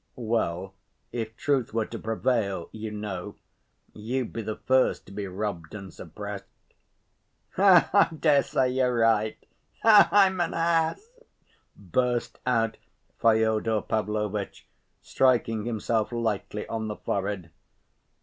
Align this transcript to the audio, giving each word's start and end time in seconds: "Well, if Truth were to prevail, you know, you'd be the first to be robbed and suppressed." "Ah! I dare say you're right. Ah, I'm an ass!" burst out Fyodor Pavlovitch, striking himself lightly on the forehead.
"Well, 0.15 0.73
if 1.11 1.37
Truth 1.37 1.75
were 1.75 1.85
to 1.85 1.99
prevail, 1.99 2.69
you 2.71 2.89
know, 2.89 3.35
you'd 3.93 4.33
be 4.33 4.41
the 4.41 4.55
first 4.55 5.05
to 5.05 5.11
be 5.11 5.27
robbed 5.27 5.75
and 5.75 5.93
suppressed." 5.93 6.45
"Ah! 7.55 7.87
I 7.93 8.11
dare 8.15 8.41
say 8.41 8.71
you're 8.71 8.95
right. 8.95 9.37
Ah, 9.83 10.09
I'm 10.11 10.41
an 10.41 10.55
ass!" 10.55 11.07
burst 11.75 12.39
out 12.47 12.77
Fyodor 13.19 13.83
Pavlovitch, 13.83 14.67
striking 15.03 15.65
himself 15.65 16.11
lightly 16.11 16.65
on 16.67 16.87
the 16.87 16.95
forehead. 16.95 17.51